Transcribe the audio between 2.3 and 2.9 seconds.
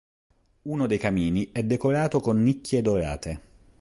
nicchie